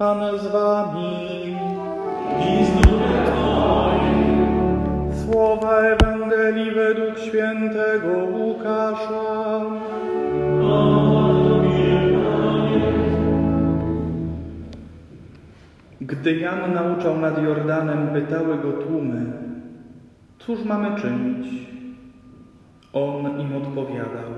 [0.00, 1.56] Pan z wami.
[2.40, 2.70] I z
[3.26, 4.20] Twoim.
[5.24, 9.60] Słowa Ewangelii według świętego Łukasza.
[16.00, 19.32] Gdy Jan nauczał nad Jordanem, pytały go tłumy,
[20.38, 21.46] cóż mamy czynić?
[22.92, 24.30] On im odpowiadał,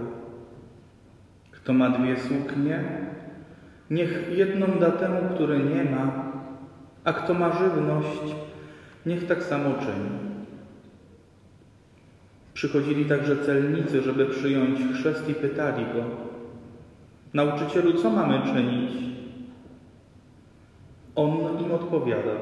[1.50, 2.84] kto ma dwie suknie,
[3.92, 6.32] niech jedną da temu, który nie ma,
[7.04, 8.34] a kto ma żywność,
[9.06, 10.10] niech tak samo czyni.
[12.54, 16.04] Przychodzili także celnicy, żeby przyjąć chrzest i pytali go,
[17.34, 18.92] nauczycielu, co mamy czynić?
[21.14, 21.30] On
[21.64, 22.38] im odpowiadał,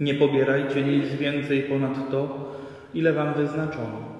[0.00, 2.52] nie pobierajcie nic więcej ponad to,
[2.94, 4.14] ile wam wyznaczono.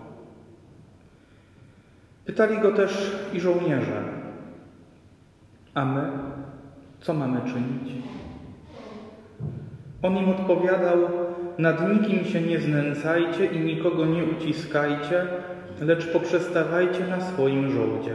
[2.24, 4.23] Pytali go też i żołnierze,
[5.74, 6.10] a my
[7.00, 8.04] co mamy czynić?
[10.02, 10.98] On im odpowiadał,
[11.58, 15.26] nad nikim się nie znęcajcie i nikogo nie uciskajcie,
[15.80, 18.14] lecz poprzestawajcie na swoim żołdzie.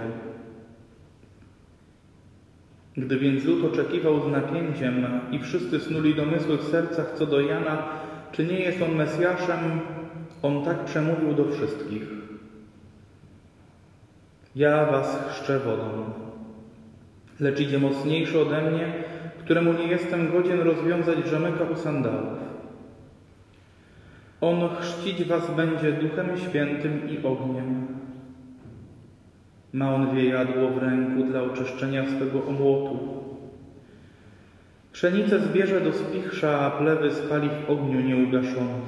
[2.98, 7.84] Gdy więc lud oczekiwał z napięciem i wszyscy snuli domysły w sercach co do Jana,
[8.32, 9.80] czy nie jest on Mesjaszem,
[10.42, 12.04] on tak przemówił do wszystkich.
[14.56, 16.04] Ja was chrzczę wodą,
[17.40, 18.94] lecz idzie mocniejszy ode mnie,
[19.40, 22.40] któremu nie jestem godzien rozwiązać rzemyka u sandałów.
[24.42, 27.88] On chrzcić was będzie Duchem Świętym i ogniem.
[29.74, 33.00] Ma on wiejadło w ręku dla oczyszczenia swego omłotu.
[34.92, 38.82] Pszenicę zbierze do spichrza, a plewy spali w ogniu nieugaszonym.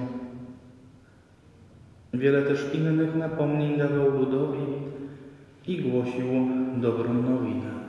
[2.13, 4.65] Wiele też innych napomnień dawał ludowi
[5.67, 6.27] i głosił
[6.77, 7.80] dobrą nowinę.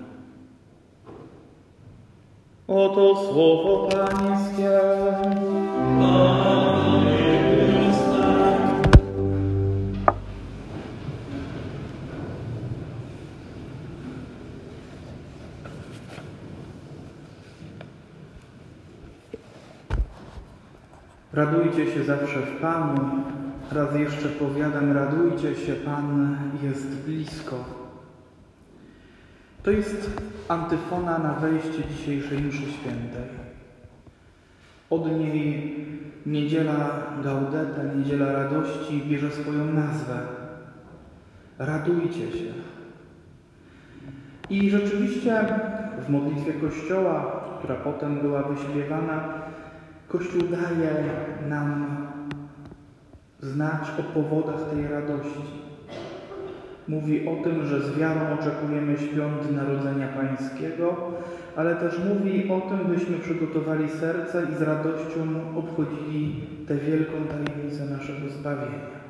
[2.75, 4.81] Oto słowo Pańskie.
[21.33, 22.95] Radujcie się zawsze w Panu.
[23.73, 27.82] Raz jeszcze powiadam, radujcie się, Pan jest blisko.
[29.63, 30.11] To jest
[30.49, 33.43] antyfona na wejście dzisiejszej mszy świętej.
[34.91, 35.87] Od niej
[36.27, 40.19] niedziela Gaudete, niedziela radości bierze swoją nazwę.
[41.59, 42.53] Radujcie się.
[44.51, 45.45] I rzeczywiście
[46.07, 49.43] w modlitwie Kościoła, która potem była wyśpiewana,
[50.09, 50.95] Kościół daje
[51.49, 51.97] nam
[53.41, 55.62] znać o powodach tej radości.
[56.89, 60.97] Mówi o tym, że z wiarą oczekujemy świąt Narodzenia Pańskiego,
[61.57, 65.21] ale też mówi o tym, byśmy przygotowali serce i z radością
[65.57, 69.03] obchodzili tę wielką tajemnicę naszego zbawienia.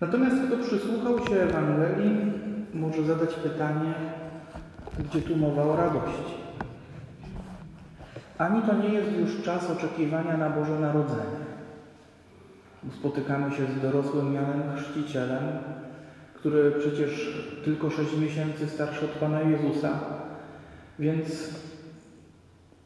[0.00, 2.32] Natomiast kto przysłuchał się Ewangelii,
[2.74, 3.94] może zadać pytanie,
[4.98, 6.34] gdzie tu mowa o radości.
[8.38, 11.53] Ani to nie jest już czas oczekiwania na Boże Narodzenie.
[12.92, 15.44] Spotykamy się z dorosłym Janem Chrzcicielem,
[16.34, 17.34] który przecież
[17.64, 19.98] tylko sześć miesięcy starszy od Pana Jezusa,
[20.98, 21.54] więc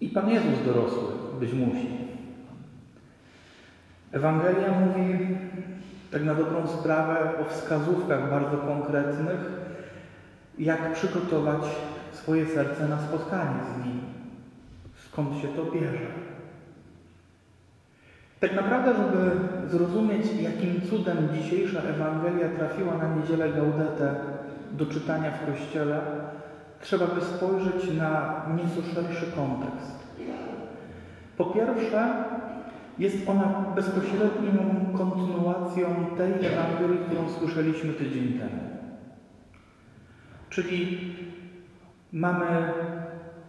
[0.01, 1.09] i Pan Jezus dorosły
[1.41, 1.89] być musi.
[4.13, 5.37] Ewangelia mówi
[6.11, 9.41] tak na dobrą sprawę o wskazówkach bardzo konkretnych,
[10.59, 11.63] jak przygotować
[12.13, 14.01] swoje serce na spotkanie z Nim.
[15.07, 16.07] Skąd się to bierze?
[18.41, 19.31] Tak naprawdę, żeby
[19.71, 24.15] zrozumieć, jakim cudem dzisiejsza Ewangelia trafiła na niedzielę Gaudete
[24.73, 26.01] do czytania w Kościele,
[26.81, 29.99] trzeba by spojrzeć na nieco szerszy kontekst.
[31.37, 32.25] Po pierwsze,
[32.99, 38.61] jest ona bezpośrednią kontynuacją tej Ewangelii, którą słyszeliśmy tydzień temu.
[40.51, 40.99] Czyli
[42.13, 42.73] mamy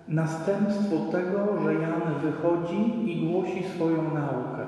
[0.07, 1.88] następstwo tego, że Jan
[2.21, 4.65] wychodzi i głosi swoją naukę.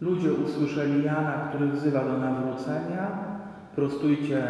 [0.00, 3.08] Ludzie usłyszeli Jana, który wzywa do nawrócenia,
[3.74, 4.48] prostujcie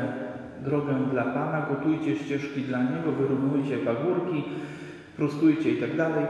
[0.65, 4.45] drogę dla Pana, gotujcie ścieżki dla Niego, wyrównujcie pagórki,
[5.17, 6.27] prostujcie i tak dalej.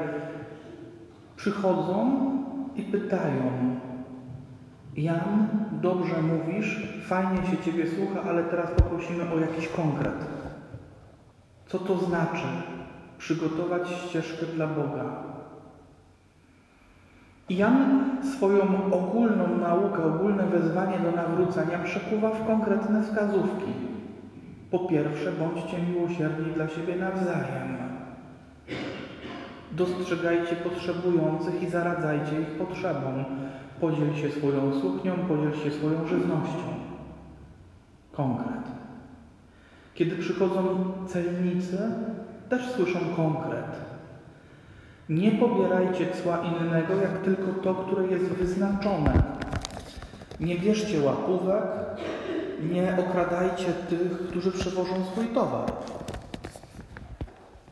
[1.37, 2.31] Przychodzą
[2.77, 3.77] i pytają,
[4.97, 10.27] Jan, dobrze mówisz, fajnie się Ciebie słucha, ale teraz poprosimy o jakiś konkret.
[11.67, 12.47] Co to znaczy
[13.19, 15.05] przygotować ścieżkę dla Boga?
[17.51, 23.73] Jan swoją ogólną naukę, ogólne wezwanie do nawrócenia przekuwa w konkretne wskazówki.
[24.71, 27.77] Po pierwsze, bądźcie miłosierni dla siebie nawzajem.
[29.73, 33.25] Dostrzegajcie potrzebujących i zaradzajcie ich potrzebom.
[33.81, 36.69] Podziel się swoją suknią, podziel się swoją żywnością.
[38.13, 38.67] Konkret.
[39.95, 40.63] Kiedy przychodzą
[41.07, 41.79] celnicy,
[42.49, 43.67] też słyszą konkret.
[45.09, 49.23] Nie pobierajcie cła innego, jak tylko to, które jest wyznaczone.
[50.41, 51.63] Nie bierzcie łapówek,
[52.73, 55.73] nie okradajcie tych, którzy przewożą swój towar.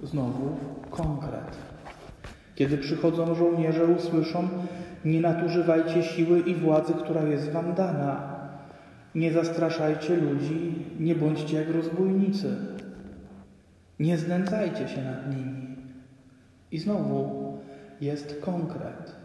[0.02, 0.56] Znowu
[0.90, 1.58] konkret.
[2.54, 4.48] Kiedy przychodzą żołnierze, usłyszą:
[5.04, 8.34] Nie nadużywajcie siły i władzy, która jest wam dana.
[9.14, 12.56] Nie zastraszajcie ludzi, nie bądźcie jak rozbójnicy.
[14.00, 15.76] Nie znęcajcie się nad nimi.
[16.72, 17.58] I znowu
[18.00, 19.16] jest konkret.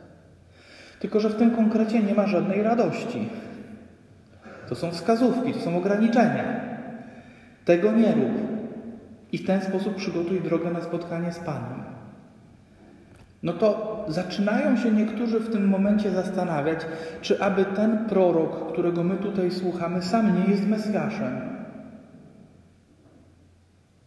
[1.00, 3.30] Tylko, że w tym konkrecie nie ma żadnej radości.
[4.70, 6.60] To są wskazówki, to są ograniczenia.
[7.66, 8.50] Tego nie rób.
[9.32, 11.84] I w ten sposób przygotuj drogę na spotkanie z Panem.
[13.44, 16.80] No to zaczynają się niektórzy w tym momencie zastanawiać,
[17.22, 21.59] czy aby ten prorok, którego my tutaj słuchamy, sam nie jest Mesjaszem.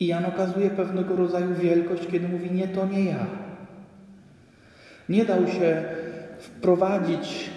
[0.02, 3.26] I Jan okazuje pewnego rodzaju wielkość, kiedy mówi: Nie, to nie ja.
[5.08, 5.82] Nie dał się
[6.38, 7.50] wprowadzić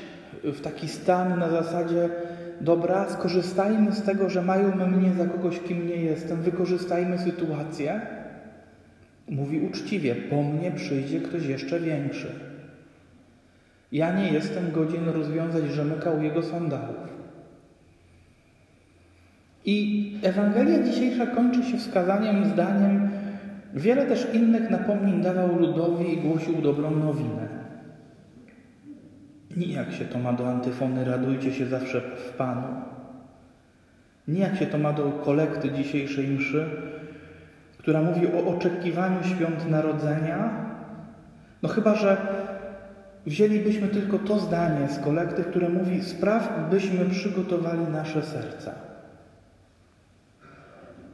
[0.44, 2.10] w taki stan na zasadzie:
[2.62, 8.02] Dobra, skorzystajmy z tego, że mają mnie za kogoś, kim nie jestem, wykorzystajmy sytuację.
[9.30, 12.28] Mówi uczciwie: Po mnie przyjdzie ktoś jeszcze większy.
[13.92, 17.15] Ja nie jestem godzien rozwiązać rzemyka u jego sandałów.
[19.66, 23.10] I Ewangelia dzisiejsza kończy się wskazaniem, zdaniem,
[23.74, 27.48] wiele też innych napomnień dawał ludowi i głosił dobrą nowinę.
[29.58, 32.68] Nijak się to ma do antyfony radujcie się zawsze w Panu.
[34.28, 36.66] Nijak się to ma do kolekty dzisiejszej mszy,
[37.78, 40.66] która mówi o oczekiwaniu świąt narodzenia.
[41.64, 42.18] No chyba, że
[43.26, 48.95] wzięlibyśmy tylko to zdanie z kolekty, które mówi spraw, byśmy przygotowali nasze serca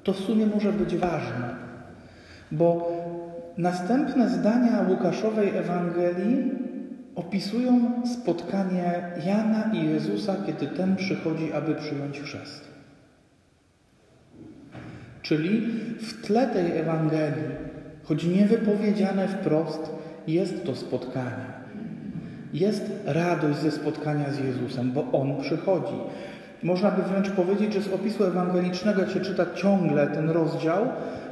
[0.04, 1.56] to w sumie może być ważne,
[2.52, 2.92] bo
[3.58, 6.52] następne zdania Łukaszowej Ewangelii
[7.16, 12.72] opisują spotkanie Jana i Jezusa, kiedy ten przychodzi, aby przyjąć chrzest.
[15.22, 15.62] Czyli
[16.00, 17.52] w tle tej Ewangelii,
[18.04, 19.92] choć nie wypowiedziane wprost,
[20.28, 21.62] jest to spotkanie.
[22.54, 25.94] Jest radość ze spotkania z Jezusem, bo On przychodzi.
[26.64, 30.88] Można by wręcz powiedzieć, że z opisu ewangelicznego, jak się czyta ciągle ten rozdział,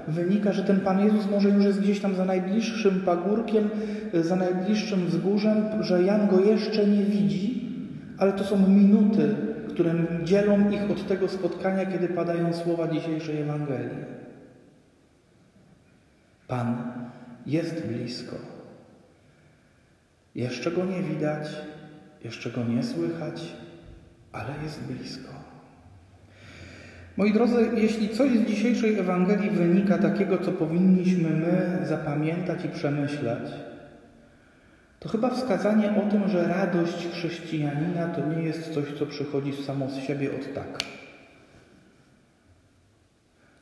[0.07, 3.69] wynika, że ten Pan Jezus może już jest gdzieś tam za najbliższym pagórkiem,
[4.13, 7.69] za najbliższym wzgórzem, że Jan go jeszcze nie widzi,
[8.17, 9.35] ale to są minuty,
[9.69, 9.93] które
[10.23, 14.19] dzielą ich od tego spotkania, kiedy padają słowa dzisiejszej Ewangelii.
[16.47, 16.77] Pan
[17.45, 18.35] jest blisko.
[20.35, 21.47] Jeszcze go nie widać,
[22.23, 23.53] jeszcze go nie słychać,
[24.31, 25.29] ale jest blisko.
[27.17, 33.49] Moi drodzy, jeśli coś z dzisiejszej Ewangelii wynika takiego, co powinniśmy my zapamiętać i przemyśleć,
[34.99, 39.89] to chyba wskazanie o tym, że radość chrześcijanina to nie jest coś, co przychodzi samo
[39.89, 40.83] z siebie od tak.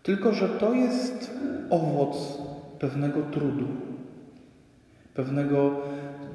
[0.03, 1.31] Tylko, że to jest
[1.69, 2.37] owoc
[2.79, 3.67] pewnego trudu,
[5.13, 5.81] pewnego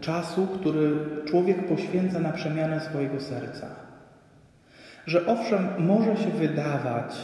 [0.01, 3.92] czasu, który człowiek poświęca na przemianę swojego serca.
[5.07, 7.15] Że owszem, może się wydawać,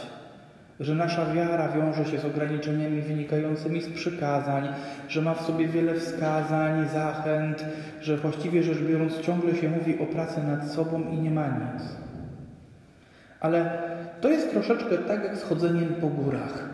[0.79, 4.67] że nasza wiara wiąże się z ograniczeniami wynikającymi z przykazań,
[5.07, 7.65] że ma w sobie wiele wskazań, zachęt,
[8.01, 11.83] że właściwie rzecz biorąc ciągle się mówi o pracy nad sobą i nie ma nic.
[13.39, 13.81] Ale
[14.21, 16.69] to jest troszeczkę tak jak z chodzeniem po górach.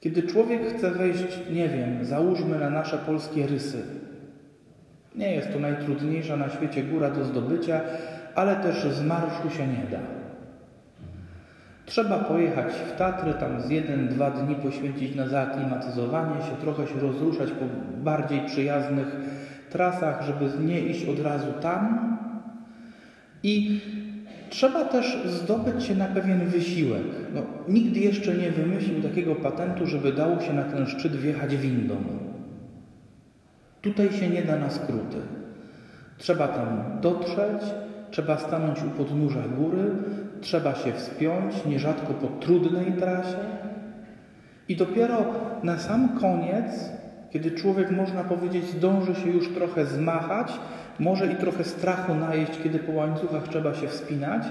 [0.00, 3.82] Kiedy człowiek chce wejść, nie wiem, załóżmy na nasze polskie rysy.
[5.14, 7.80] Nie jest to najtrudniejsza na świecie góra do zdobycia,
[8.36, 9.98] ale też z marszu się nie da.
[11.86, 17.00] Trzeba pojechać w Tatry, tam z jeden, dwa dni poświęcić na zaaklimatyzowanie się, trochę się
[17.00, 17.64] rozruszać po
[18.04, 19.16] bardziej przyjaznych
[19.70, 22.16] trasach, żeby nie iść od razu tam.
[23.42, 23.80] I
[24.50, 27.02] trzeba też zdobyć się na pewien wysiłek.
[27.34, 31.96] No, nikt jeszcze nie wymyślił takiego patentu, żeby dało się na ten szczyt wjechać windą.
[33.82, 35.16] Tutaj się nie da na skróty.
[36.18, 37.62] Trzeba tam dotrzeć,
[38.16, 39.84] Trzeba stanąć u podnóża góry,
[40.40, 43.38] trzeba się wspiąć, nierzadko po trudnej trasie.
[44.68, 45.24] I dopiero
[45.62, 46.90] na sam koniec,
[47.30, 50.52] kiedy człowiek, można powiedzieć, zdąży się już trochę zmachać,
[50.98, 54.42] może i trochę strachu najeść, kiedy po łańcuchach trzeba się wspinać,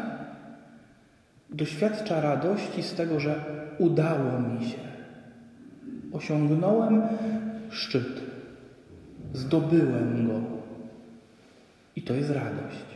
[1.49, 3.35] doświadcza radości z tego, że
[3.79, 4.77] udało mi się.
[6.13, 7.01] Osiągnąłem
[7.69, 8.21] szczyt.
[9.33, 10.41] Zdobyłem go.
[11.95, 12.94] I to jest radość.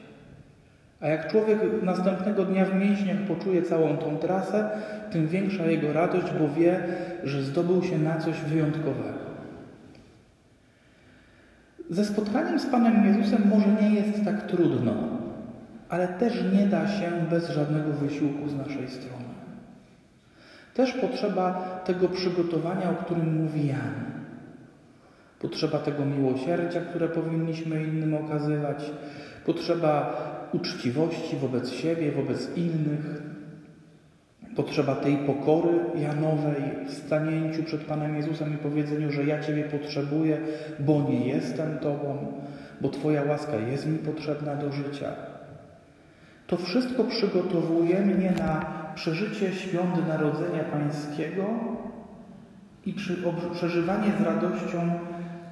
[1.01, 4.69] A jak człowiek następnego dnia w mięśniach poczuje całą tą trasę,
[5.11, 6.83] tym większa jego radość, bo wie,
[7.23, 9.29] że zdobył się na coś wyjątkowego.
[11.89, 14.93] Ze spotkaniem z Panem Jezusem może nie jest tak trudno,
[15.89, 19.29] ale też nie da się bez żadnego wysiłku z naszej strony.
[20.73, 21.53] Też potrzeba
[21.85, 23.93] tego przygotowania, o którym mówi Jan.
[25.39, 28.91] Potrzeba tego miłosierdzia, które powinniśmy innym okazywać.
[29.45, 30.13] Potrzeba
[30.53, 33.21] uczciwości wobec siebie, wobec innych.
[34.55, 40.37] Potrzeba tej pokory Janowej w stanięciu przed Panem Jezusem i powiedzeniu, że ja Ciebie potrzebuję,
[40.79, 42.33] bo nie jestem Tobą,
[42.81, 45.15] bo Twoja łaska jest mi potrzebna do życia.
[46.47, 48.65] To wszystko przygotowuje mnie na
[48.95, 51.45] przeżycie świąt Narodzenia Pańskiego
[52.85, 52.93] i
[53.53, 54.91] przeżywanie z radością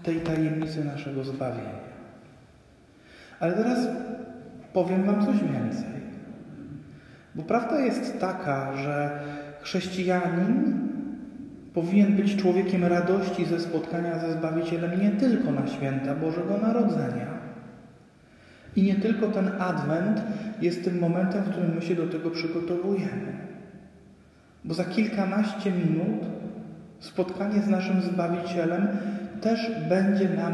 [0.04, 1.88] tej tajemnicy naszego zbawienia.
[3.40, 3.88] Ale teraz
[4.78, 5.98] powiem Wam coś więcej.
[7.36, 9.20] Bo prawda jest taka, że
[9.62, 10.80] chrześcijanin
[11.74, 17.28] powinien być człowiekiem radości ze spotkania ze Zbawicielem nie tylko na święta Bożego Narodzenia.
[18.76, 20.22] I nie tylko ten adwent
[20.62, 23.34] jest tym momentem, w którym my się do tego przygotowujemy.
[24.66, 26.26] Bo za kilkanaście minut
[27.00, 28.88] spotkanie z naszym Zbawicielem
[29.42, 30.54] też będzie nam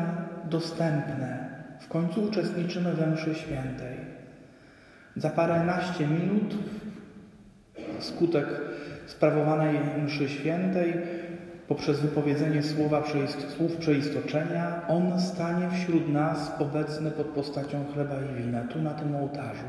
[0.49, 1.52] dostępne.
[1.83, 3.97] W końcu uczestniczymy we mszy świętej.
[5.15, 6.55] Za paręnaście minut
[7.99, 8.45] skutek
[9.07, 10.93] sprawowanej mszy świętej
[11.67, 13.03] poprzez wypowiedzenie słowa,
[13.57, 19.15] słów przeistoczenia, On stanie wśród nas obecny pod postacią chleba i wina, tu na tym
[19.15, 19.65] ołtarzu.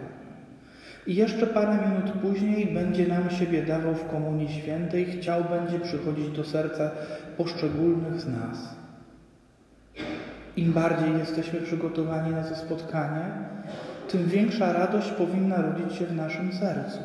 [1.06, 6.28] I jeszcze parę minut później będzie nam siebie dawał w Komunii Świętej, chciał będzie przychodzić
[6.28, 6.90] do serca
[7.36, 8.83] poszczególnych z nas.
[10.56, 13.24] Im bardziej jesteśmy przygotowani na to spotkanie,
[14.08, 16.98] tym większa radość powinna rodzić się w naszym sercu.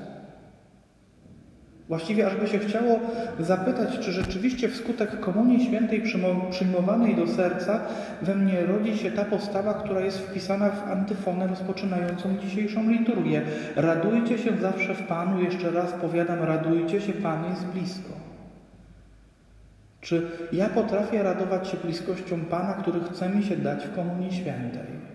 [1.90, 3.00] Właściwie aż by się chciało
[3.40, 6.04] zapytać, czy rzeczywiście wskutek Komunii Świętej
[6.50, 7.80] przyjmowanej do serca
[8.22, 13.42] we mnie rodzi się ta postawa, która jest wpisana w antyfonę rozpoczynającą dzisiejszą liturgię.
[13.76, 18.29] Radujcie się zawsze w Panu, jeszcze raz powiadam, radujcie się, Pan jest blisko.
[20.02, 25.10] Czy ja potrafię radować się bliskością Pana, który chce mi się dać w Komunii Świętej?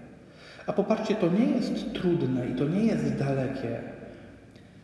[0.67, 3.81] A popatrzcie, to nie jest trudne i to nie jest dalekie.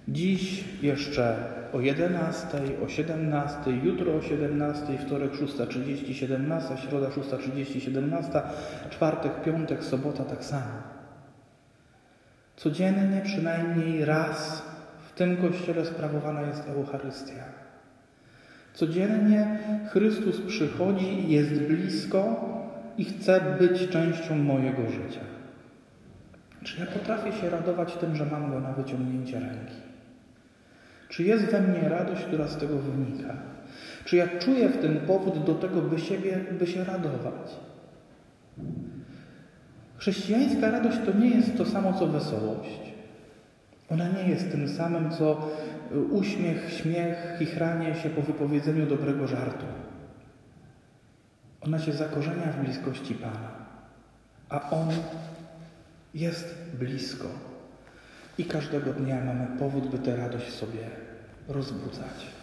[0.08, 1.36] Dziś jeszcze
[1.72, 2.46] o 11,
[2.84, 8.42] o 17, jutro o 17, wtorek 6.30, 17, środa 6.30, 17,
[8.90, 10.82] czwartek, piątek, sobota tak samo.
[12.56, 14.62] Codziennie przynajmniej raz
[15.08, 17.44] w tym kościele sprawowana jest Eucharystia.
[18.80, 19.58] Codziennie
[19.90, 22.44] Chrystus przychodzi, jest blisko
[22.98, 25.20] i chce być częścią mojego życia.
[26.64, 29.74] Czy ja potrafię się radować tym, że mam go na wyciągnięcie ręki?
[31.08, 33.36] Czy jest we mnie radość, która z tego wynika?
[34.04, 37.56] Czy ja czuję w tym powód do tego, by, siebie, by się radować?
[39.96, 42.80] Chrześcijańska radość to nie jest to samo, co wesołość.
[43.90, 45.50] Ona nie jest tym samym, co
[46.10, 49.66] uśmiech, śmiech, chichranie się po wypowiedzeniu dobrego żartu.
[51.60, 53.50] Ona się zakorzenia w bliskości Pana,
[54.48, 54.88] a On
[56.14, 57.28] jest blisko.
[58.38, 60.90] I każdego dnia mamy powód, by tę radość sobie
[61.48, 62.39] rozbudzać.